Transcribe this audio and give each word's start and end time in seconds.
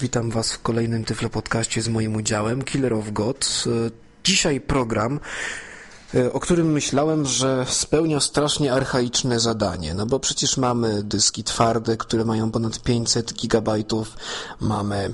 Witam 0.00 0.30
Was 0.30 0.52
w 0.52 0.62
kolejnym 0.62 1.04
Tyflo 1.04 1.30
Podcaście 1.30 1.82
z 1.82 1.88
moim 1.88 2.16
udziałem, 2.16 2.62
Killer 2.62 2.94
of 2.94 3.12
God. 3.12 3.64
Dzisiaj 4.24 4.60
program, 4.60 5.20
o 6.32 6.40
którym 6.40 6.72
myślałem, 6.72 7.24
że 7.24 7.66
spełnia 7.68 8.20
strasznie 8.20 8.72
archaiczne 8.72 9.40
zadanie, 9.40 9.94
no 9.94 10.06
bo 10.06 10.20
przecież 10.20 10.56
mamy 10.56 11.02
dyski 11.02 11.44
twarde, 11.44 11.96
które 11.96 12.24
mają 12.24 12.50
ponad 12.50 12.82
500 12.82 13.34
gigabajtów, 13.34 14.16
mamy 14.60 15.12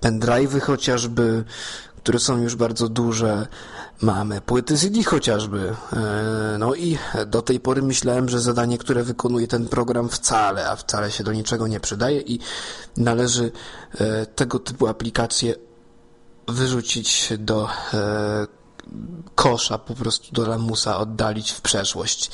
pendrive'y 0.00 0.60
chociażby, 0.60 1.44
które 1.96 2.18
są 2.18 2.42
już 2.42 2.56
bardzo 2.56 2.88
duże, 2.88 3.46
mamy 4.02 4.40
płyty 4.40 4.78
CD 4.78 5.02
chociażby. 5.02 5.74
E, 5.92 6.56
no 6.58 6.74
i 6.74 6.98
do 7.26 7.42
tej 7.42 7.60
pory 7.60 7.82
myślałem, 7.82 8.28
że 8.28 8.40
zadanie, 8.40 8.78
które 8.78 9.02
wykonuje 9.02 9.48
ten 9.48 9.68
program 9.68 10.08
wcale, 10.08 10.70
a 10.70 10.76
wcale 10.76 11.10
się 11.10 11.24
do 11.24 11.32
niczego 11.32 11.66
nie 11.66 11.80
przydaje 11.80 12.20
i 12.20 12.38
należy 12.96 13.52
e, 13.98 14.26
tego 14.26 14.58
typu 14.58 14.86
aplikacje 14.86 15.54
wyrzucić 16.48 17.32
do 17.38 17.68
e, 17.94 18.46
kosza, 19.34 19.78
po 19.78 19.94
prostu 19.94 20.32
do 20.32 20.48
lamusa, 20.48 20.98
oddalić 20.98 21.50
w 21.50 21.60
przeszłość. 21.60 22.30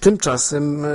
Tymczasem 0.00 0.86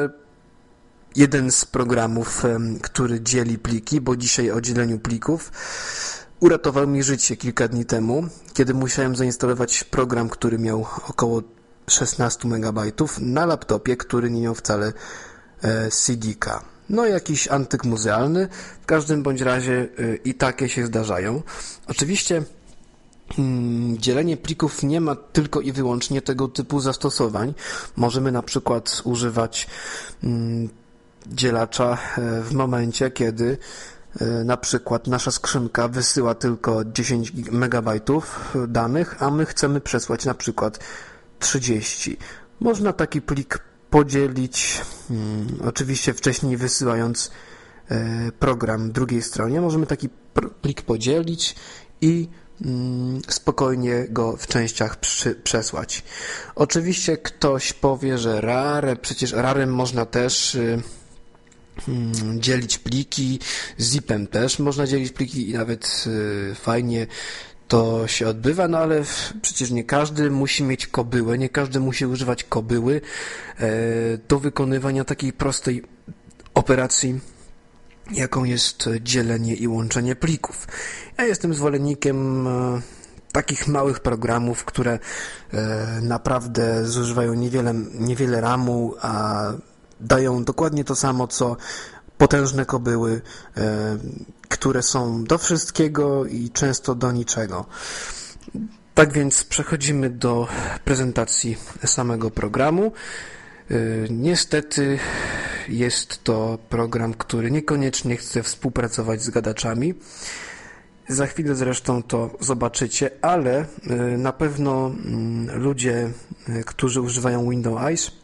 jeden 1.15 1.51
z 1.51 1.65
programów, 1.65 2.43
który 2.81 3.21
dzieli 3.21 3.57
pliki, 3.57 4.01
bo 4.01 4.15
dzisiaj 4.15 4.51
o 4.51 4.61
dzieleniu 4.61 4.99
plików, 4.99 5.51
uratował 6.43 6.87
mi 6.87 7.03
życie 7.03 7.37
kilka 7.37 7.67
dni 7.67 7.85
temu, 7.85 8.23
kiedy 8.53 8.73
musiałem 8.73 9.15
zainstalować 9.15 9.83
program, 9.83 10.29
który 10.29 10.59
miał 10.59 10.85
około 11.09 11.41
16 11.87 12.47
MB 12.47 12.79
na 13.19 13.45
laptopie, 13.45 13.97
który 13.97 14.31
nie 14.31 14.41
miał 14.41 14.55
wcale 14.55 14.93
e, 15.61 15.89
CD-ka. 15.91 16.65
No 16.89 17.05
jakiś 17.05 17.47
antyk 17.47 17.83
muzealny, 17.83 18.47
w 18.81 18.85
każdym 18.85 19.23
bądź 19.23 19.41
razie 19.41 19.73
e, 19.97 20.15
i 20.15 20.33
takie 20.33 20.69
się 20.69 20.85
zdarzają. 20.85 21.41
Oczywiście 21.87 22.43
mm, 23.39 23.97
dzielenie 23.97 24.37
plików 24.37 24.83
nie 24.83 25.01
ma 25.01 25.15
tylko 25.15 25.61
i 25.61 25.71
wyłącznie 25.71 26.21
tego 26.21 26.47
typu 26.47 26.79
zastosowań. 26.79 27.53
Możemy 27.95 28.31
na 28.31 28.41
przykład 28.41 29.01
używać 29.03 29.67
mm, 30.23 30.69
dzielacza 31.27 31.97
e, 32.17 32.41
w 32.41 32.53
momencie, 32.53 33.11
kiedy 33.11 33.57
e, 33.57 34.02
na 34.45 34.57
przykład 34.57 35.07
nasza 35.07 35.31
skrzynka 35.31 35.87
wysyła 35.87 36.35
tylko 36.35 36.85
10 36.85 37.31
MB 37.51 37.89
danych, 38.67 39.23
a 39.23 39.31
my 39.31 39.45
chcemy 39.45 39.81
przesłać 39.81 40.25
na 40.25 40.33
przykład 40.33 40.79
30. 41.39 42.17
Można 42.59 42.93
taki 42.93 43.21
plik 43.21 43.59
podzielić, 43.89 44.81
hmm, 45.07 45.47
oczywiście 45.65 46.13
wcześniej 46.13 46.57
wysyłając 46.57 47.31
e, 47.89 48.31
program 48.31 48.91
drugiej 48.91 49.21
stronie. 49.21 49.61
Możemy 49.61 49.85
taki 49.85 50.09
plik 50.61 50.81
podzielić 50.81 51.55
i 52.01 52.27
hmm, 52.63 53.21
spokojnie 53.27 54.05
go 54.09 54.37
w 54.37 54.47
częściach 54.47 54.97
przesłać. 55.43 56.03
Oczywiście 56.55 57.17
ktoś 57.17 57.73
powie, 57.73 58.17
że 58.17 58.41
rare, 58.41 58.97
przecież 59.01 59.31
rarem 59.31 59.73
można 59.73 60.05
też 60.05 60.55
y, 60.55 60.81
dzielić 62.39 62.77
pliki, 62.77 63.39
zipem 63.79 64.27
też 64.27 64.59
można 64.59 64.87
dzielić 64.87 65.11
pliki 65.11 65.49
i 65.49 65.53
nawet 65.53 66.05
y, 66.07 66.55
fajnie 66.55 67.07
to 67.67 68.07
się 68.07 68.27
odbywa, 68.27 68.67
no 68.67 68.77
ale 68.77 69.03
przecież 69.41 69.71
nie 69.71 69.83
każdy 69.83 70.31
musi 70.31 70.63
mieć 70.63 70.87
kobyłę, 70.87 71.37
nie 71.37 71.49
każdy 71.49 71.79
musi 71.79 72.05
używać 72.05 72.43
kobyły 72.43 73.01
e, 73.59 73.71
do 74.27 74.39
wykonywania 74.39 75.03
takiej 75.03 75.33
prostej 75.33 75.83
operacji, 76.53 77.19
jaką 78.11 78.43
jest 78.43 78.89
dzielenie 79.01 79.55
i 79.55 79.67
łączenie 79.67 80.15
plików. 80.15 80.67
Ja 81.17 81.25
jestem 81.25 81.53
zwolennikiem 81.53 82.47
e, 82.47 82.81
takich 83.31 83.67
małych 83.67 83.99
programów, 83.99 84.65
które 84.65 84.99
e, 85.53 85.99
naprawdę 86.01 86.85
zużywają 86.85 87.33
niewiele, 87.33 87.73
niewiele 87.93 88.41
ramu, 88.41 88.93
a 89.01 89.43
dają 89.99 90.43
dokładnie 90.43 90.83
to 90.83 90.95
samo, 90.95 91.27
co 91.27 91.57
potężne 92.17 92.65
kobyły, 92.65 93.21
e, 93.57 93.97
które 94.49 94.83
są 94.83 95.23
do 95.23 95.37
wszystkiego 95.37 96.25
i 96.25 96.49
często 96.49 96.95
do 96.95 97.11
niczego. 97.11 97.65
Tak 98.93 99.13
więc 99.13 99.43
przechodzimy 99.43 100.09
do 100.09 100.47
prezentacji 100.85 101.57
samego 101.85 102.31
programu. 102.31 102.91
E, 103.71 103.75
niestety 104.09 104.99
jest 105.69 106.23
to 106.23 106.57
program, 106.69 107.13
który 107.13 107.51
niekoniecznie 107.51 108.17
chce 108.17 108.43
współpracować 108.43 109.21
z 109.21 109.29
gadaczami. 109.29 109.93
Za 111.07 111.27
chwilę 111.27 111.55
zresztą 111.55 112.03
to 112.03 112.29
zobaczycie, 112.39 113.11
ale 113.21 113.65
e, 113.89 113.95
na 114.17 114.33
pewno 114.33 114.87
mm, 114.87 115.59
ludzie, 115.61 116.09
którzy 116.65 117.01
używają 117.01 117.49
Windows 117.49 117.81
Eyes 117.81 118.22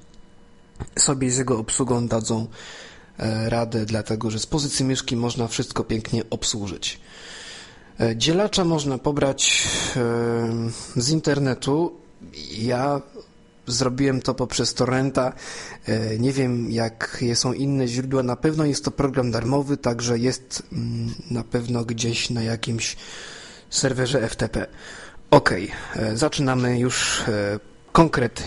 sobie 1.00 1.32
z 1.32 1.38
jego 1.38 1.60
obsługą 1.60 2.08
dadzą 2.08 2.48
e, 3.18 3.50
radę, 3.50 3.86
dlatego 3.86 4.32
że 4.32 4.40
z 4.40 4.46
pozycji 4.46 4.86
myszki 4.86 5.16
można 5.16 5.48
wszystko 5.48 5.84
pięknie 5.84 6.24
obsłużyć. 6.30 7.00
E, 8.00 8.18
dzielacza 8.18 8.66
można 8.66 8.98
pobrać 8.98 9.68
e, 9.96 11.02
z 11.02 11.10
internetu. 11.10 11.96
Ja 12.58 13.02
zrobiłem 13.68 14.22
to 14.22 14.34
poprzez 14.34 14.74
torrenta. 14.74 15.34
Nie 16.20 16.34
wiem, 16.34 16.72
jakie 16.72 17.36
są 17.36 17.54
inne 17.54 17.88
źródła. 17.88 18.24
Na 18.24 18.36
pewno 18.36 18.66
jest 18.66 18.86
to 18.86 18.92
program 18.92 19.32
darmowy, 19.32 19.78
także 19.78 20.20
jest 20.20 20.64
mm, 20.74 21.14
na 21.32 21.44
pewno 21.44 21.86
gdzieś 21.86 22.30
na 22.30 22.44
jakimś 22.44 22.98
serwerze 23.70 24.30
FTP. 24.30 24.68
Ok, 25.32 25.54
zaczynamy 26.14 26.80
już 26.80 27.24
konkrety. 27.92 28.44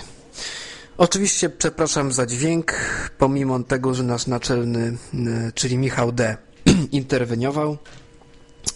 Oczywiście 0.96 1.50
przepraszam 1.50 2.12
za 2.12 2.26
dźwięk, 2.26 2.74
pomimo 3.18 3.60
tego, 3.60 3.94
że 3.94 4.02
nasz 4.02 4.26
naczelny, 4.26 4.96
e, 5.14 5.52
czyli 5.54 5.78
Michał 5.78 6.12
D. 6.12 6.36
interweniował. 6.92 7.78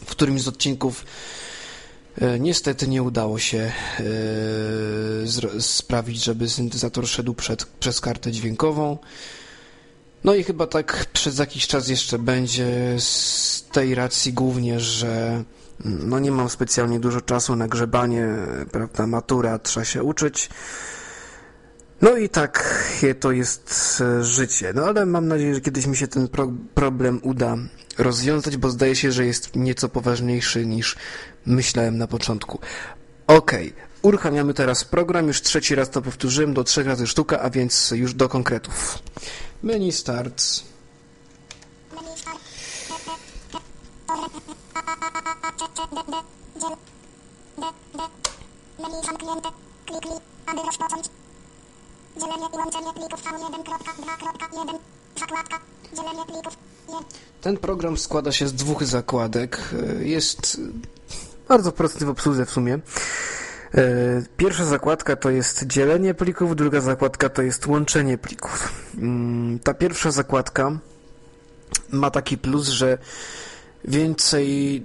W 0.06 0.10
którymś 0.10 0.42
z 0.42 0.48
odcinków 0.48 1.04
e, 2.20 2.40
niestety 2.40 2.88
nie 2.88 3.02
udało 3.02 3.38
się 3.38 3.58
e, 3.58 3.72
sprawić, 5.60 6.24
żeby 6.24 6.48
syntezator 6.48 7.08
szedł 7.08 7.34
przed, 7.34 7.64
przez 7.64 8.00
kartę 8.00 8.32
dźwiękową. 8.32 8.98
No 10.24 10.34
i 10.34 10.44
chyba 10.44 10.66
tak 10.66 11.06
przez 11.12 11.38
jakiś 11.38 11.66
czas 11.66 11.88
jeszcze 11.88 12.18
będzie 12.18 12.96
z 12.98 13.64
tej 13.72 13.94
racji 13.94 14.32
głównie, 14.32 14.80
że 14.80 15.44
mm, 15.84 16.08
no 16.08 16.18
nie 16.18 16.30
mam 16.30 16.48
specjalnie 16.48 17.00
dużo 17.00 17.20
czasu 17.20 17.56
na 17.56 17.68
grzebanie, 17.68 18.28
prawda, 18.72 19.06
matura, 19.06 19.58
trzeba 19.58 19.84
się 19.84 20.02
uczyć. 20.02 20.48
No 22.00 22.16
i 22.16 22.28
tak 22.28 22.84
to 23.20 23.32
jest 23.32 24.00
e, 24.00 24.24
życie. 24.24 24.72
No 24.74 24.84
ale 24.84 25.06
mam 25.06 25.28
nadzieję, 25.28 25.54
że 25.54 25.60
kiedyś 25.60 25.86
mi 25.86 25.96
się 25.96 26.08
ten 26.08 26.28
pro 26.28 26.52
problem 26.74 27.20
uda 27.22 27.56
rozwiązać, 27.98 28.56
bo 28.56 28.70
zdaje 28.70 28.96
się, 28.96 29.12
że 29.12 29.26
jest 29.26 29.56
nieco 29.56 29.88
poważniejszy 29.88 30.66
niż 30.66 30.96
myślałem 31.46 31.98
na 31.98 32.06
początku. 32.06 32.58
Okej, 33.26 33.68
okay. 33.68 33.82
uruchamiamy 34.02 34.54
teraz 34.54 34.84
program, 34.84 35.26
już 35.26 35.42
trzeci 35.42 35.74
raz 35.74 35.90
to 35.90 36.02
powtórzyłem, 36.02 36.54
do 36.54 36.64
trzech 36.64 36.86
razy 36.86 37.06
sztuka, 37.06 37.40
a 37.40 37.50
więc 37.50 37.90
już 37.90 38.14
do 38.14 38.28
konkretów. 38.28 38.98
Menu 39.62 39.92
Starts. 39.92 40.64
Menu 48.78 49.02
zamknięte. 49.06 49.48
Dzielenie 52.20 52.46
i 52.54 52.56
łączenie 52.56 52.92
plików 52.94 53.22
V1.2.1 53.24 54.78
Zakładka 55.20 55.58
Dzielenie 55.96 56.24
plików 56.26 56.56
Ten 57.40 57.56
program 57.56 57.96
składa 57.96 58.32
się 58.32 58.48
z 58.48 58.52
dwóch 58.52 58.84
zakładek. 58.84 59.58
Jest 60.00 60.60
bardzo 61.48 61.72
prosty 61.72 62.06
w 62.06 62.08
obsłudze 62.08 62.46
w 62.46 62.50
sumie. 62.50 62.74
E, 63.74 64.22
pierwsza 64.36 64.64
zakładka 64.64 65.16
to 65.16 65.30
jest 65.30 65.66
dzielenie 65.66 66.14
plików, 66.14 66.56
druga 66.56 66.80
zakładka 66.80 67.28
to 67.28 67.42
jest 67.42 67.66
łączenie 67.66 68.18
plików. 68.18 68.72
Mm, 68.98 69.58
ta 69.58 69.74
pierwsza 69.74 70.10
zakładka 70.10 70.78
ma 71.90 72.10
taki 72.10 72.38
plus, 72.38 72.68
że 72.68 72.98
więcej 73.84 74.84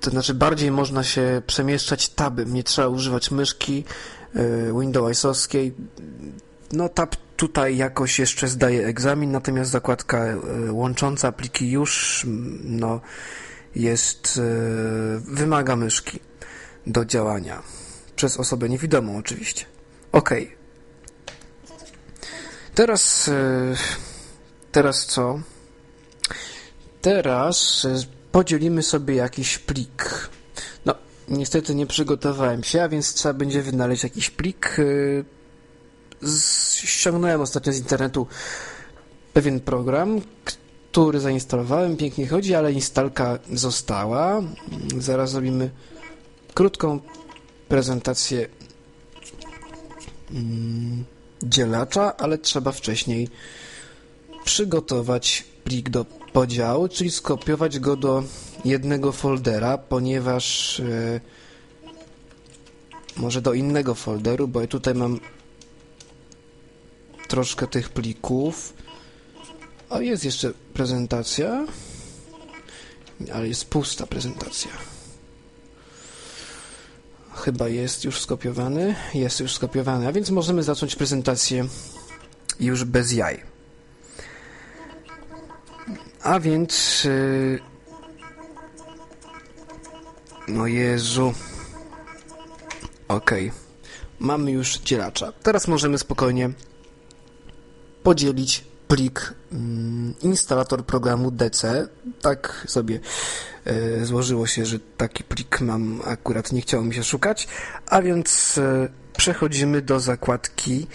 to 0.00 0.10
znaczy 0.10 0.34
bardziej 0.34 0.70
można 0.70 1.04
się 1.04 1.42
przemieszczać 1.46 2.08
tabem, 2.08 2.54
nie 2.54 2.64
trzeba 2.64 2.88
używać 2.88 3.30
myszki, 3.30 3.84
E, 3.84 4.15
Windowsowskiej. 4.80 5.74
No 6.72 6.88
tab 6.88 7.16
tutaj 7.36 7.76
jakoś 7.76 8.18
jeszcze 8.18 8.48
zdaje 8.48 8.86
egzamin, 8.86 9.32
natomiast 9.32 9.70
zakładka 9.70 10.18
e, 10.18 10.36
łącząca 10.72 11.32
pliki 11.32 11.70
już 11.70 12.22
no, 12.64 13.00
jest, 13.74 14.38
e, 14.38 15.20
wymaga 15.20 15.76
myszki 15.76 16.20
do 16.86 17.04
działania. 17.04 17.62
Przez 18.16 18.36
osobę 18.36 18.68
niewidomą 18.68 19.16
oczywiście. 19.16 19.64
Ok. 20.12 20.30
Teraz, 22.74 23.30
teraz 24.72 25.06
co? 25.06 25.40
teraz 27.06 27.84
e, 27.84 27.94
podzielimy 28.32 28.82
sobie 28.82 29.14
jakiś 29.14 29.58
plik. 29.58 30.28
Niestety 31.28 31.74
nie 31.74 31.86
przygotowałem 31.86 32.64
się, 32.64 32.82
a 32.82 32.88
więc 32.88 33.14
trzeba 33.14 33.34
będzie 33.34 33.62
wynaleźć 33.62 34.02
jakiś 34.02 34.30
plik. 34.30 34.76
E, 34.78 36.26
ściągnąłem 36.86 37.40
ostatnio 37.40 37.72
z 37.72 37.78
internetu 37.78 38.26
pewien 39.32 39.60
program, 39.60 40.20
który 40.44 41.20
zainstalowałem, 41.20 41.96
pięknie 41.96 42.26
chodzi, 42.28 42.54
ale 42.54 42.72
instalka 42.72 43.38
została. 43.52 44.42
Zaraz 44.98 45.30
zrobimy 45.30 45.70
krótką 46.54 47.00
prezentację 47.68 48.48
mm, 50.30 51.04
dzielacza, 51.42 52.16
ale 52.16 52.38
trzeba 52.38 52.72
wcześniej 52.72 53.28
przygotować 54.44 55.44
plik 55.64 55.90
do 55.90 56.04
podziału, 56.32 56.88
czyli 56.88 57.10
skopiować 57.10 57.78
go 57.78 57.96
do 57.96 58.22
jednego 58.66 59.12
foldera, 59.12 59.78
ponieważ 59.78 60.80
e, 60.80 61.20
może 63.16 63.42
do 63.42 63.54
innego 63.54 63.94
folderu, 63.94 64.48
bo 64.48 64.60
ja 64.60 64.66
tutaj 64.66 64.94
mam 64.94 65.20
troszkę 67.28 67.66
tych 67.66 67.88
plików. 67.88 68.74
O, 69.90 70.00
jest 70.00 70.24
jeszcze 70.24 70.52
prezentacja, 70.74 71.66
ale 73.34 73.48
jest 73.48 73.64
pusta 73.64 74.06
prezentacja. 74.06 74.70
Chyba 77.34 77.68
jest 77.68 78.04
już 78.04 78.20
skopiowany. 78.20 78.94
Jest 79.14 79.40
już 79.40 79.54
skopiowany, 79.54 80.08
a 80.08 80.12
więc 80.12 80.30
możemy 80.30 80.62
zacząć 80.62 80.96
prezentację 80.96 81.66
już 82.60 82.84
bez 82.84 83.12
jaj. 83.12 83.42
A 86.22 86.40
więc... 86.40 87.04
Yy... 87.04 87.75
No 90.48 90.66
Jezu. 90.66 91.32
Okej. 93.08 93.48
Okay. 93.48 93.60
Mamy 94.20 94.50
już 94.52 94.78
dzielacza. 94.78 95.32
Teraz 95.42 95.68
możemy 95.68 95.98
spokojnie 95.98 96.50
podzielić 98.02 98.64
plik 98.88 99.34
mm, 99.52 100.14
instalator 100.22 100.84
programu 100.84 101.30
DC. 101.30 101.88
Tak 102.22 102.64
sobie 102.68 103.00
e, 103.64 104.04
złożyło 104.04 104.46
się, 104.46 104.66
że 104.66 104.78
taki 104.96 105.24
plik 105.24 105.60
mam 105.60 106.00
akurat, 106.04 106.52
nie 106.52 106.60
chciało 106.60 106.84
mi 106.84 106.94
się 106.94 107.04
szukać, 107.04 107.48
a 107.86 108.02
więc 108.02 108.58
e, 108.58 108.88
przechodzimy 109.16 109.82
do 109.82 110.00
zakładki 110.00 110.86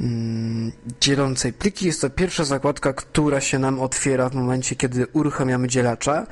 mm, 0.00 0.72
dzielącej 1.00 1.52
pliki. 1.52 1.86
Jest 1.86 2.00
to 2.00 2.10
pierwsza 2.10 2.44
zakładka, 2.44 2.92
która 2.92 3.40
się 3.40 3.58
nam 3.58 3.80
otwiera 3.80 4.28
w 4.28 4.34
momencie, 4.34 4.76
kiedy 4.76 5.06
uruchamiamy 5.12 5.68
dzielacza. 5.68 6.26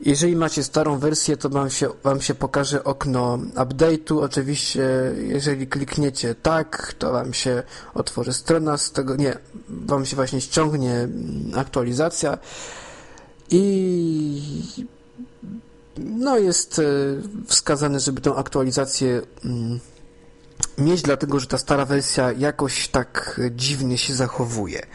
Jeżeli 0.00 0.36
macie 0.36 0.64
starą 0.64 0.98
wersję, 0.98 1.36
to 1.36 1.48
wam 1.48 1.70
się, 1.70 1.88
wam 2.02 2.20
się 2.20 2.34
pokaże 2.34 2.84
okno 2.84 3.38
update'u. 3.54 4.24
Oczywiście, 4.24 4.88
jeżeli 5.16 5.66
klikniecie 5.66 6.34
tak, 6.34 6.94
to 6.98 7.12
wam 7.12 7.34
się 7.34 7.62
otworzy 7.94 8.32
strona 8.32 8.78
z 8.78 8.92
tego, 8.92 9.16
nie, 9.16 9.38
wam 9.68 10.06
się 10.06 10.16
właśnie 10.16 10.40
ściągnie 10.40 11.08
aktualizacja 11.56 12.38
i 13.50 14.42
no 15.98 16.38
jest 16.38 16.78
e, 16.78 16.82
wskazane, 17.46 18.00
żeby 18.00 18.20
tę 18.20 18.34
aktualizację 18.34 19.22
mm, 19.44 19.80
mieć, 20.78 21.02
dlatego 21.02 21.40
że 21.40 21.46
ta 21.46 21.58
stara 21.58 21.84
wersja 21.84 22.32
jakoś 22.32 22.88
tak 22.88 23.40
dziwnie 23.50 23.98
się 23.98 24.14
zachowuje. 24.14 24.86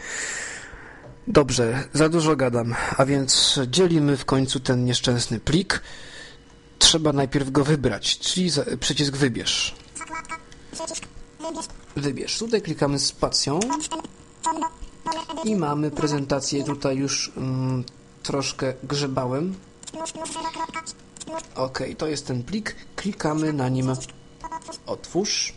Dobrze, 1.26 1.88
za 1.92 2.08
dużo 2.08 2.36
gadam, 2.36 2.74
a 2.96 3.04
więc 3.04 3.60
dzielimy 3.66 4.16
w 4.16 4.24
końcu 4.24 4.60
ten 4.60 4.84
nieszczęsny 4.84 5.40
plik. 5.40 5.82
Trzeba 6.78 7.12
najpierw 7.12 7.50
go 7.50 7.64
wybrać, 7.64 8.18
czyli 8.18 8.50
przycisk 8.80 9.16
wybierz. 9.16 9.74
Wybierz. 11.96 12.38
Tutaj 12.38 12.62
klikamy 12.62 12.98
spacją 12.98 13.60
i 15.44 15.56
mamy 15.56 15.90
prezentację. 15.90 16.64
Tutaj 16.64 16.96
już 16.96 17.32
mm, 17.36 17.84
troszkę 18.22 18.74
grzebałem. 18.82 19.54
Ok, 21.54 21.78
to 21.98 22.06
jest 22.06 22.26
ten 22.26 22.42
plik. 22.42 22.76
Klikamy 22.96 23.52
na 23.52 23.68
nim 23.68 23.92
otwórz. 24.86 25.54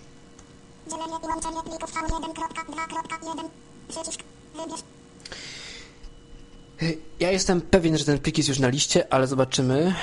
Ja 7.19 7.31
jestem 7.31 7.61
pewien, 7.61 7.97
że 7.97 8.05
ten 8.05 8.19
plik 8.19 8.37
jest 8.37 8.49
już 8.49 8.59
na 8.59 8.67
liście, 8.67 9.13
ale 9.13 9.27
zobaczymy. 9.27 9.95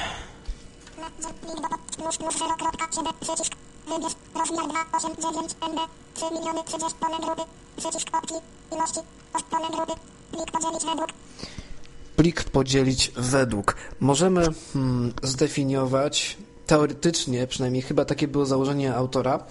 Plik 12.16 12.44
podzielić 12.44 13.12
według. 13.16 13.76
Możemy 14.00 14.48
hmm, 14.72 15.12
zdefiniować 15.22 16.36
teoretycznie, 16.66 17.46
przynajmniej 17.46 17.82
chyba 17.82 18.04
takie 18.04 18.28
było 18.28 18.46
założenie 18.46 18.94
autora, 18.94 19.44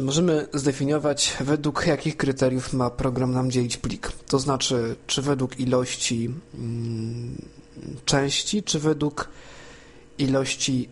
możemy 0.00 0.46
zdefiniować, 0.52 1.36
według 1.40 1.86
jakich 1.86 2.16
kryteriów 2.16 2.72
ma 2.72 2.90
program 2.90 3.32
nam 3.32 3.50
dzielić 3.50 3.76
plik. 3.76 4.12
To 4.28 4.38
znaczy, 4.38 4.96
czy 5.06 5.22
według 5.22 5.60
ilości 5.60 6.30
mm, 6.54 7.36
części, 8.04 8.62
czy 8.62 8.78
według 8.78 9.28
ilości 10.18 10.88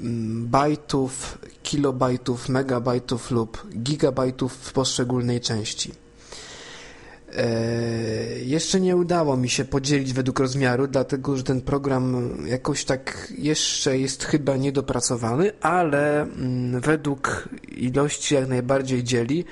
mm, 0.00 0.48
bajtów, 0.48 1.38
kilobajtów, 1.62 2.48
megabajtów 2.48 3.30
lub 3.30 3.66
gigabajtów 3.76 4.52
w 4.52 4.72
poszczególnej 4.72 5.40
części. 5.40 6.01
E, 7.36 8.38
jeszcze 8.38 8.80
nie 8.80 8.96
udało 8.96 9.36
mi 9.36 9.48
się 9.48 9.64
podzielić 9.64 10.12
według 10.12 10.38
rozmiaru, 10.38 10.86
dlatego 10.86 11.36
że 11.36 11.42
ten 11.42 11.60
program 11.60 12.36
jakoś 12.46 12.84
tak 12.84 13.32
jeszcze 13.38 13.98
jest 13.98 14.24
chyba 14.24 14.56
niedopracowany, 14.56 15.52
ale 15.60 16.22
mm, 16.22 16.80
według 16.80 17.48
ilości 17.68 18.34
jak 18.34 18.48
najbardziej 18.48 19.04
dzieli. 19.04 19.44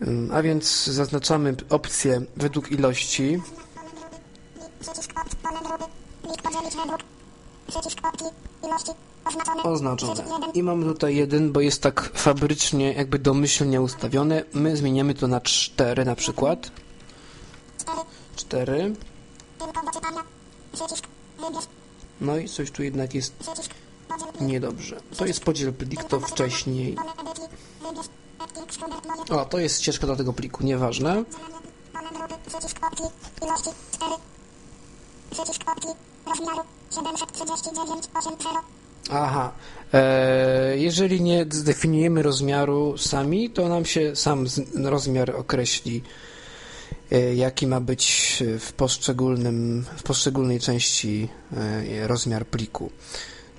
Mm, 0.00 0.30
a 0.32 0.42
więc 0.42 0.86
zaznaczamy 0.86 1.54
opcję 1.70 2.22
według 2.36 2.72
ilości. 2.72 3.40
Oznaczone. 9.62 10.24
I 10.54 10.62
mamy 10.62 10.84
tutaj 10.84 11.16
jeden, 11.16 11.52
bo 11.52 11.60
jest 11.60 11.82
tak 11.82 12.10
fabrycznie, 12.14 12.92
jakby 12.92 13.18
domyślnie 13.18 13.80
ustawione. 13.80 14.44
My 14.52 14.76
zmieniamy 14.76 15.14
to 15.14 15.28
na 15.28 15.40
4 15.40 16.04
na 16.04 16.14
przykład. 16.14 16.70
4. 18.36 18.94
No 22.20 22.36
i 22.36 22.48
coś 22.48 22.70
tu 22.70 22.82
jednak 22.82 23.14
jest 23.14 23.50
niedobrze. 24.40 25.00
To 25.16 25.26
jest 25.26 25.44
podziel 25.44 25.72
plik, 25.72 26.04
to 26.04 26.20
wcześniej. 26.20 26.96
O, 29.30 29.44
to 29.44 29.58
jest 29.58 29.80
ścieżka 29.82 30.06
do 30.06 30.16
tego 30.16 30.32
pliku, 30.32 30.64
nieważne. 30.64 31.24
Aha. 39.10 39.52
E, 39.92 40.78
jeżeli 40.78 41.20
nie 41.20 41.46
zdefiniujemy 41.50 42.22
rozmiaru 42.22 42.98
sami, 42.98 43.50
to 43.50 43.68
nam 43.68 43.84
się 43.84 44.16
sam 44.16 44.46
rozmiar 44.84 45.30
określi, 45.30 46.02
e, 47.12 47.34
jaki 47.34 47.66
ma 47.66 47.80
być 47.80 48.36
w, 48.60 48.72
poszczególnym, 48.72 49.84
w 49.96 50.02
poszczególnej 50.02 50.60
części 50.60 51.28
e, 51.56 52.08
rozmiar 52.08 52.46
pliku. 52.46 52.90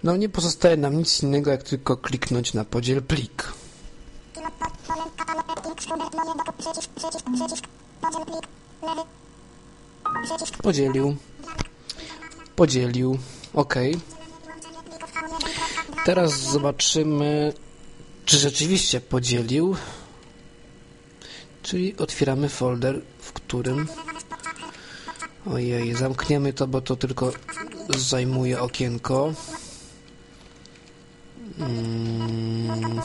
No 0.03 0.17
nie 0.17 0.29
pozostaje 0.29 0.77
nam 0.77 0.97
nic 0.97 1.23
innego, 1.23 1.51
jak 1.51 1.63
tylko 1.63 1.97
kliknąć 1.97 2.53
na 2.53 2.65
podziel 2.65 3.01
plik. 3.03 3.53
Podzielił. 10.63 11.15
Podzielił. 12.55 13.17
OK. 13.53 13.75
Teraz 16.05 16.39
zobaczymy, 16.39 17.53
czy 18.25 18.37
rzeczywiście 18.37 19.01
podzielił. 19.01 19.75
Czyli 21.63 21.97
otwieramy 21.97 22.49
folder, 22.49 23.01
w 23.19 23.33
którym... 23.33 23.87
Ojej, 25.53 25.95
zamkniemy 25.95 26.53
to, 26.53 26.67
bo 26.67 26.81
to 26.81 26.95
tylko 26.95 27.31
zajmuje 27.97 28.61
okienko. 28.61 29.33
Hmm. 31.57 33.01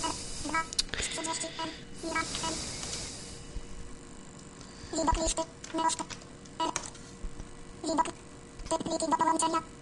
Połączenia. 9.19 9.74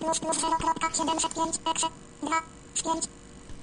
Plus 0.00 0.20
plus 0.20 0.38
0.705 0.38 1.58
exe 1.74 1.86
2 2.22 2.42
z 2.74 2.82
5. 2.82 3.08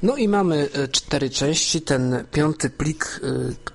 No 0.04 0.16
i 0.16 0.28
mamy 0.28 0.70
e, 0.74 0.88
cztery 0.88 1.30
części. 1.30 1.82
Ten 1.82 2.26
piąty 2.32 2.70
plik 2.70 3.20
e, 3.24 3.28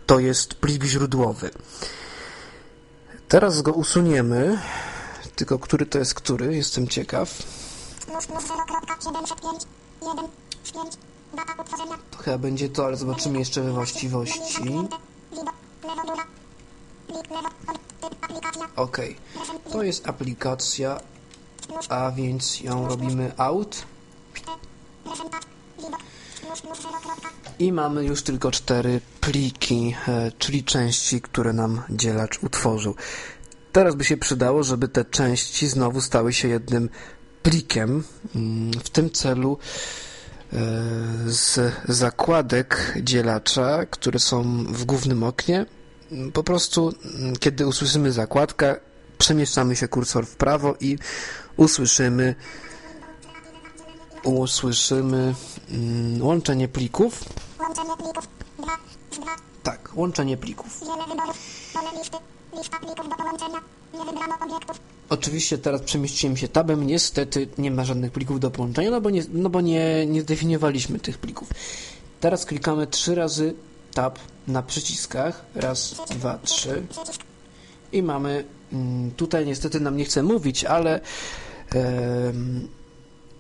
to 0.06 0.18
jest 0.18 0.54
plik 0.54 0.84
źródłowy. 0.84 1.50
Teraz 3.28 3.62
go 3.62 3.72
usuniemy. 3.72 4.58
Tylko 5.36 5.58
który 5.58 5.86
to 5.86 5.98
jest 5.98 6.14
który? 6.14 6.56
Jestem 6.56 6.88
ciekaw. 6.88 7.42
Plus 8.06 8.26
plus 8.26 8.44
0.705 8.44 9.66
1 10.02 10.28
z 10.64 10.72
5. 10.72 10.96
Data 11.36 11.62
utworzenia. 11.62 11.98
To 12.10 12.18
chyba 12.18 12.38
będzie 12.38 12.68
to, 12.68 12.84
ale 12.84 12.96
zobaczymy 12.96 13.38
jeszcze 13.38 13.62
we 13.62 13.72
właściwości. 13.72 14.74
Ok. 18.76 18.98
To 19.72 19.82
jest 19.82 20.08
aplikacja, 20.08 21.00
a 21.88 22.10
więc 22.12 22.60
ją 22.60 22.88
robimy 22.88 23.32
out. 23.36 23.84
Prezentat. 25.04 25.46
Widok. 25.76 25.98
Plus 26.40 26.60
plus 26.60 26.82
0. 26.82 26.92
I 27.58 27.72
mamy 27.72 28.04
już 28.04 28.22
tylko 28.22 28.50
cztery 28.50 29.00
pliki, 29.20 29.94
e, 30.08 30.32
czyli 30.38 30.64
części, 30.64 31.20
które 31.20 31.52
nam 31.52 31.82
dzielacz 31.90 32.42
utworzył. 32.42 32.94
Teraz 33.72 33.94
by 33.94 34.04
się 34.04 34.16
przydało, 34.16 34.62
żeby 34.62 34.88
te 34.88 35.04
części 35.04 35.68
znowu 35.68 36.00
stały 36.00 36.32
się 36.32 36.48
jednym 36.48 36.88
plikiem. 37.42 38.04
Mm, 38.36 38.72
W 38.84 38.90
tym 38.90 39.10
celu 39.10 39.58
e, 40.52 40.56
z 41.26 41.72
zakładek 41.88 42.94
dzielacza, 43.02 43.86
które 43.86 44.18
są 44.18 44.64
w 44.64 44.84
głównym 44.84 45.22
oknie, 45.22 45.66
po 46.32 46.42
prostu 46.44 46.92
mm, 47.18 47.36
kiedy 47.36 47.66
usłyszymy 47.66 48.12
zakładkę, 48.12 48.76
przemieszczamy 49.18 49.76
się 49.76 49.88
kursor 49.88 50.26
w 50.26 50.36
prawo 50.36 50.74
i 50.80 50.98
usłyszymy 51.56 52.34
usłyszymy 54.24 55.34
mm, 55.70 56.22
łączenie 56.22 56.68
plików. 56.68 57.24
Łączenie 57.60 57.96
plików. 57.96 58.28
2 58.58 58.66
z 59.10 59.18
2. 59.18 59.26
Tak, 59.62 59.90
łączenie 59.94 60.36
plików. 60.36 60.80
Wyborów. 60.80 61.38
Listy. 61.98 62.16
Lista 62.56 62.78
plików 62.78 63.08
do 63.08 63.16
połączenia. 63.16 63.60
Nie 63.94 64.04
wybrano 64.04 64.34
obiektów. 64.44 64.80
Oczywiście 65.08 65.58
teraz 65.58 65.82
przemieściłem 65.82 66.36
się 66.36 66.48
tabem, 66.48 66.86
niestety 66.86 67.48
nie 67.58 67.70
ma 67.70 67.84
żadnych 67.84 68.12
plików 68.12 68.40
do 68.40 68.50
połączenia, 68.50 68.90
no 68.90 69.00
bo 69.00 69.10
nie, 69.10 69.22
no 69.32 69.50
bo 69.50 69.60
nie, 69.60 70.06
nie 70.06 70.22
zdefiniowaliśmy 70.22 70.98
tych 70.98 71.18
plików. 71.18 71.48
Teraz 72.20 72.46
klikamy 72.46 72.86
trzy 72.86 73.14
razy 73.14 73.54
tab 73.94 74.18
na 74.48 74.62
przyciskach. 74.62 75.44
Raz, 75.54 75.94
dwa, 76.10 76.38
trzy. 76.38 76.82
Przycisk. 76.90 77.20
I 77.92 78.02
mamy, 78.02 78.44
tutaj 79.16 79.46
niestety 79.46 79.80
nam 79.80 79.96
nie 79.96 80.04
chce 80.04 80.22
mówić, 80.22 80.64
ale 80.64 81.00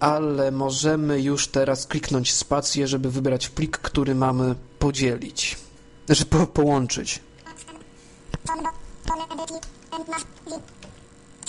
ale 0.00 0.50
możemy 0.50 1.20
już 1.20 1.48
teraz 1.48 1.86
kliknąć 1.86 2.32
spację, 2.32 2.88
żeby 2.88 3.10
wybrać 3.10 3.48
plik, 3.48 3.78
który 3.78 4.14
mamy 4.14 4.54
podzielić. 4.78 5.58
Znaczy 6.06 6.26
po, 6.26 6.46
połączyć. 6.46 7.20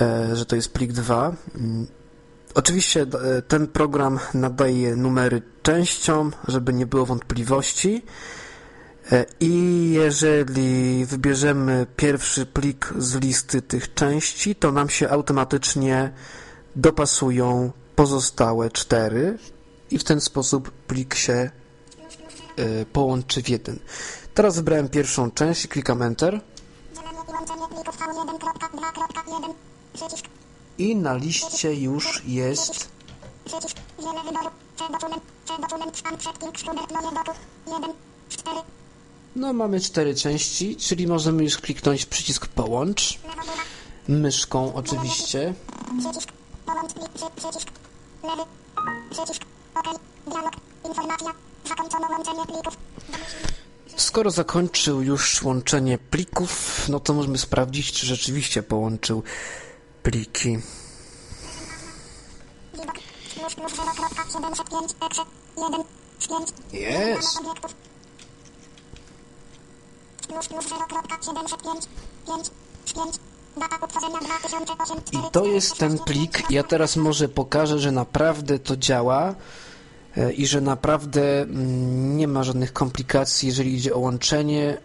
e, 0.02 0.36
że 0.36 0.46
to 0.46 0.56
jest 0.56 0.74
plik 0.74 0.92
2. 0.92 1.36
Mm. 1.56 1.88
Oczywiście 2.56 3.02
e, 3.02 3.42
ten 3.42 3.68
program 3.68 4.20
nadaje 4.34 4.96
numery 4.96 5.42
częściom, 5.64 6.32
żeby 6.48 6.74
nie 6.74 6.86
było 6.86 7.06
wątpliwości. 7.06 8.02
E, 9.12 9.26
I 9.40 9.90
jeżeli 9.92 11.06
wybierzemy 11.06 11.88
pierwszy 11.96 12.46
plik 12.46 12.94
z 12.98 13.16
listy 13.16 13.62
tych 13.62 13.94
części, 13.94 14.56
to 14.56 14.72
nam 14.72 14.90
się 14.90 15.10
automatycznie 15.10 16.12
dopasują 16.76 17.72
pozostałe 17.96 18.70
cztery 18.70 19.38
i 19.92 20.00
w 20.00 20.04
ten 20.04 20.22
sposób 20.22 20.72
plik 20.72 21.16
się 21.16 21.52
połączy 22.94 23.44
w 23.44 23.50
jeden. 23.50 23.80
Teraz 24.34 24.56
wybrałem 24.56 24.90
pierwszą 24.90 25.32
część 25.32 25.66
i 25.66 25.68
klikam 25.68 26.02
Enter 26.02 26.42
i 26.94 27.32
łączenie 27.32 27.68
plików 27.68 27.98
V1.2.1. 28.00 29.54
Przycisk. 29.94 30.26
i 30.78 30.96
na 30.96 31.14
liście 31.16 31.74
już 31.74 32.24
jest 32.26 32.90
Przycisk. 33.46 33.78
Wiele 34.00 34.24
wyborów. 34.24 34.52
C 34.78 34.92
dokument. 34.92 35.24
C 35.46 35.54
dokument. 35.62 35.98
Scan 35.98 36.20
setting. 36.22 36.60
Student 36.60 36.92
moje 36.92 37.12
doku. 37.16 37.32
1 37.68 37.94
z 38.30 38.36
4. 38.38 38.58
no 39.36 39.54
mamy 39.54 39.80
cztery 39.80 40.16
części, 40.16 40.76
czyli 40.76 41.08
możemy 41.08 41.44
już 41.44 41.58
kliknąć 41.58 42.06
przycisk 42.06 42.48
połącz 42.48 43.20
myszką 44.08 44.74
oczywiście 44.76 45.54
Przycisk. 46.02 46.30
Skoro 53.96 54.32
zakończył 54.32 55.02
już 55.02 55.44
łączenie 55.44 55.98
plików, 55.98 56.82
no 56.90 57.00
to 57.00 57.14
możemy 57.14 57.38
sprawdzić, 57.38 57.92
czy 57.92 58.06
rzeczywiście 58.06 58.64
połączył 58.64 59.24
pliki. 60.04 60.58
Widok. 62.74 62.96
Plus 63.36 63.56
plus 63.56 63.74
0.705 63.74 64.94
exe 65.06 65.22
1 65.58 65.84
z 66.20 66.28
5. 66.28 66.50
Jest. 66.74 67.40
obiektów. 67.40 67.76
Plus 70.28 70.48
plus 70.48 70.66
0.705 70.66 71.88
5 72.28 72.52
z 72.86 72.94
5. 72.94 73.16
Data 73.58 73.86
utworzenia 73.86 74.20
2008 74.20 74.98
I 75.12 75.32
to 75.32 75.46
jest 75.46 75.78
ten 75.78 76.00
plik. 76.00 76.52
Ja 76.52 76.64
teraz 76.64 76.96
może 76.96 77.30
pokażę, 77.30 77.80
że 77.80 77.92
naprawdę 77.92 78.60
to 78.60 78.78
działa 78.78 79.36
i 80.38 80.48
że 80.48 80.62
naprawdę 80.62 81.42
mm, 81.42 82.18
nie 82.18 82.28
ma 82.28 82.44
żadnych 82.44 82.74
komplikacji, 82.74 83.48
jeżeli 83.48 83.76
idzie 83.76 83.94
o 83.94 84.00
łączenie. 84.00 84.78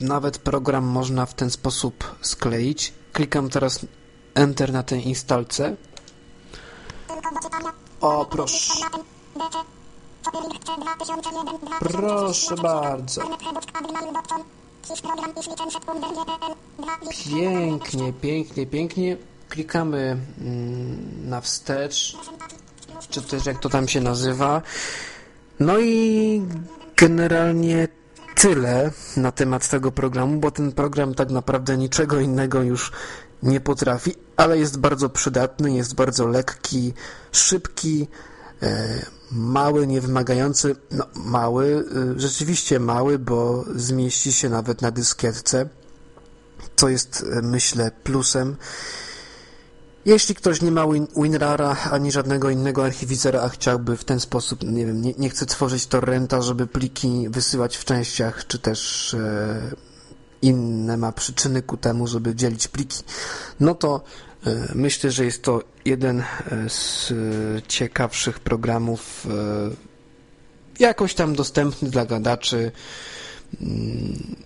Nawet 0.00 0.38
program 0.38 0.84
można 0.84 1.26
w 1.26 1.34
ten 1.34 1.50
sposób 1.50 2.16
skleić. 2.20 2.92
Klikam 3.12 3.50
teraz 3.50 3.86
Enter 4.34 4.72
na 4.72 4.82
tej 4.82 5.08
instalce. 5.08 5.76
O, 8.00 8.26
proszę. 8.30 8.74
Formatem 8.74 9.00
DC. 9.34 9.58
Copylink 10.24 10.64
C 10.64 10.72
2001 10.80 11.58
Proszę 11.78 12.56
bardzo. 12.56 13.22
Pięknie, 17.24 18.12
pięknie, 18.12 18.66
pięknie. 18.66 19.16
Klikamy 19.48 20.18
mm, 20.40 21.28
na 21.28 21.40
wstecz, 21.40 22.16
czy 23.10 23.22
też 23.22 23.46
jak 23.46 23.58
to 23.58 23.68
tam 23.68 23.88
się 23.88 24.00
nazywa. 24.00 24.62
No 25.60 25.78
i 25.78 26.42
generalnie 26.96 27.88
tyle 28.34 28.90
na 29.16 29.32
temat 29.32 29.68
tego 29.68 29.92
programu, 29.92 30.40
bo 30.40 30.50
ten 30.50 30.72
program 30.72 31.14
tak 31.14 31.30
naprawdę 31.30 31.76
niczego 31.76 32.20
innego 32.20 32.62
już 32.62 32.92
nie 33.42 33.60
potrafi, 33.60 34.14
ale 34.36 34.58
jest 34.58 34.78
bardzo 34.78 35.08
przydatny, 35.08 35.72
jest 35.72 35.94
bardzo 35.94 36.26
lekki, 36.26 36.94
szybki, 37.32 38.08
e, 38.62 39.06
mały, 39.32 39.86
niewymagający, 39.86 40.76
no 40.90 41.06
mały, 41.14 41.84
e, 42.16 42.20
rzeczywiście 42.20 42.80
mały, 42.80 43.18
bo 43.18 43.64
zmieści 43.74 44.32
się 44.32 44.48
nawet 44.48 44.82
na 44.82 44.90
dyskietce, 44.90 45.68
co 46.76 46.88
jest 46.88 47.26
e, 47.32 47.42
myślę 47.42 47.90
plusem. 48.04 48.56
Jeśli 50.06 50.34
ktoś 50.34 50.62
nie 50.62 50.70
ma 50.70 50.86
Win 50.86 51.06
WinRara 51.16 51.76
ani 51.90 52.12
żadnego 52.12 52.50
innego 52.50 52.84
archiwizera, 52.84 53.40
a 53.40 53.48
chciałby 53.48 53.96
w 53.96 54.04
ten 54.04 54.20
sposób, 54.20 54.62
nie 54.62 54.86
wiem, 54.86 55.02
nie, 55.02 55.14
nie 55.18 55.30
chce 55.30 55.46
tworzyć 55.46 55.86
torrenta, 55.86 56.42
żeby 56.42 56.66
pliki 56.66 57.28
wysyłać 57.28 57.76
w 57.76 57.84
częściach, 57.84 58.46
czy 58.46 58.58
też 58.58 59.14
e, 59.14 59.74
inne 60.42 60.96
ma 60.96 61.12
przyczyny 61.12 61.62
ku 61.62 61.76
temu, 61.76 62.06
żeby 62.06 62.34
dzielić 62.34 62.68
pliki, 62.68 63.02
no 63.60 63.74
to 63.74 64.04
e, 64.46 64.72
myślę, 64.74 65.10
że 65.10 65.24
jest 65.24 65.42
to 65.42 65.62
jeden 65.84 66.20
e, 66.20 66.24
z 66.68 67.10
e, 67.10 67.62
ciekawszych 67.62 68.40
programów 68.40 69.26
e, 69.26 69.70
jakoś 70.78 71.14
tam 71.14 71.34
dostępny 71.34 71.90
dla 71.90 72.06
gadaczy. 72.06 72.72
Mm, 73.60 74.36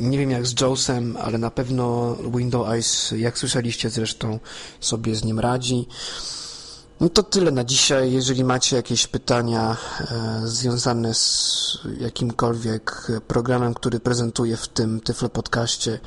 Nie 0.00 0.18
wiem 0.18 0.30
jak 0.30 0.46
z 0.46 0.60
JAWSem, 0.60 1.16
ale 1.16 1.38
na 1.38 1.50
pewno 1.50 2.16
Windows 2.36 2.68
Eyes, 2.68 3.14
jak 3.16 3.38
słyszeliście 3.38 3.90
zresztą, 3.90 4.38
sobie 4.80 5.14
z 5.14 5.24
nim 5.24 5.40
radzi. 5.40 5.86
No 7.00 7.08
to 7.08 7.22
tyle 7.22 7.50
na 7.50 7.64
dzisiaj. 7.64 8.12
Jeżeli 8.12 8.44
macie 8.44 8.76
jakieś 8.76 9.06
pytania 9.06 9.76
e, 10.00 10.40
związane 10.44 11.14
z 11.14 11.78
jakimkolwiek 12.00 13.06
programem, 13.26 13.74
który 13.74 14.00
prezentuję 14.00 14.56
w 14.56 14.68
tym 14.68 15.00
Tyflo 15.00 15.28
Podcaście, 15.28 16.00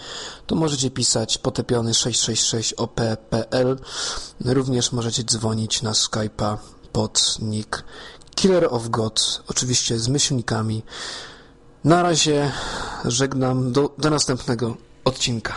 to 0.47 0.55
możecie 0.55 0.91
pisać 0.91 1.37
potepiony666op.pl. 1.37 3.79
Również 4.45 4.91
możecie 4.91 5.23
dzwonić 5.23 5.81
na 5.81 5.91
Skype'a 5.91 6.57
pod 6.91 7.37
nick 7.41 7.83
Killer 8.35 8.67
of 8.69 8.89
God, 8.89 9.43
oczywiście 9.47 9.99
z 9.99 10.07
myślnikami. 10.07 10.83
Na 11.83 12.03
razie 12.03 12.51
żegnam 13.05 13.71
do, 13.71 13.89
do 13.97 14.09
następnego 14.09 14.77
odcinka. 15.05 15.53